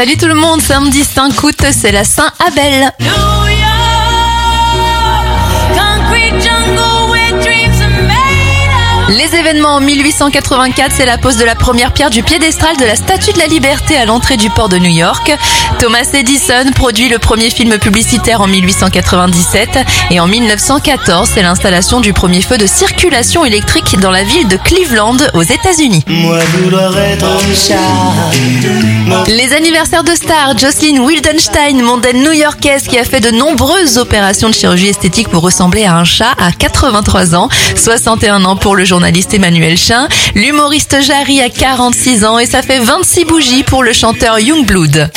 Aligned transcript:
Salut 0.00 0.16
tout 0.16 0.28
le 0.28 0.34
monde, 0.34 0.62
samedi 0.62 1.04
5 1.04 1.42
août, 1.42 1.62
c'est 1.72 1.92
la 1.92 2.04
Saint-Abel. 2.04 2.90
Événements 9.40 9.76
en 9.76 9.80
1884, 9.80 10.92
c'est 10.94 11.06
la 11.06 11.16
pose 11.16 11.38
de 11.38 11.44
la 11.46 11.54
première 11.54 11.94
pierre 11.94 12.10
du 12.10 12.22
piédestal 12.22 12.76
de 12.76 12.84
la 12.84 12.94
Statue 12.94 13.32
de 13.32 13.38
la 13.38 13.46
Liberté 13.46 13.96
à 13.96 14.04
l'entrée 14.04 14.36
du 14.36 14.50
port 14.50 14.68
de 14.68 14.76
New 14.76 14.90
York. 14.90 15.32
Thomas 15.78 16.06
Edison 16.12 16.70
produit 16.74 17.08
le 17.08 17.18
premier 17.18 17.48
film 17.48 17.78
publicitaire 17.78 18.42
en 18.42 18.46
1897 18.46 19.78
et 20.10 20.20
en 20.20 20.26
1914, 20.26 21.30
c'est 21.32 21.42
l'installation 21.42 22.00
du 22.00 22.12
premier 22.12 22.42
feu 22.42 22.58
de 22.58 22.66
circulation 22.66 23.46
électrique 23.46 23.98
dans 23.98 24.10
la 24.10 24.24
ville 24.24 24.46
de 24.46 24.56
Cleveland 24.56 25.16
aux 25.32 25.42
États-Unis. 25.42 26.04
Les 29.26 29.52
anniversaires 29.54 30.04
de 30.04 30.14
stars, 30.14 30.58
Jocelyn 30.58 31.00
Wildenstein, 31.00 31.82
mondaine 31.82 32.22
new-yorkaise 32.22 32.82
qui 32.82 32.98
a 32.98 33.04
fait 33.04 33.20
de 33.20 33.30
nombreuses 33.30 33.96
opérations 33.96 34.50
de 34.50 34.54
chirurgie 34.54 34.88
esthétique 34.88 35.28
pour 35.28 35.42
ressembler 35.42 35.84
à 35.84 35.96
un 35.96 36.04
chat 36.04 36.34
à 36.38 36.52
83 36.52 37.34
ans, 37.34 37.48
61 37.74 38.44
ans 38.44 38.56
pour 38.56 38.76
le 38.76 38.84
journaliste 38.84 39.29
Emmanuel 39.32 39.76
Chin, 39.76 40.08
l'humoriste 40.34 41.00
Jarry 41.02 41.40
a 41.40 41.50
46 41.50 42.24
ans 42.24 42.38
et 42.38 42.46
ça 42.46 42.62
fait 42.62 42.78
26 42.78 43.24
bougies 43.24 43.62
pour 43.62 43.82
le 43.82 43.92
chanteur 43.92 44.38
Youngblood. 44.38 45.10